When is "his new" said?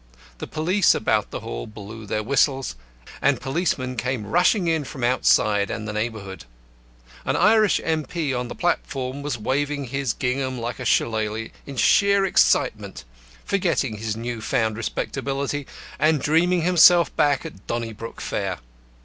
13.97-14.41